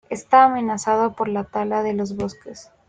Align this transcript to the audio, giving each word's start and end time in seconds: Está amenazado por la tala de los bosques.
Está 0.09 0.45
amenazado 0.45 1.13
por 1.13 1.27
la 1.27 1.43
tala 1.43 1.83
de 1.83 1.93
los 1.93 2.15
bosques. 2.15 2.71